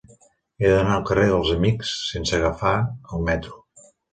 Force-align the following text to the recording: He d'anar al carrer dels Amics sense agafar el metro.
He 0.63 0.71
d'anar 0.75 0.95
al 0.95 1.03
carrer 1.09 1.27
dels 1.33 1.51
Amics 1.57 1.93
sense 2.09 2.39
agafar 2.41 2.75
el 2.91 3.25
metro. 3.33 3.63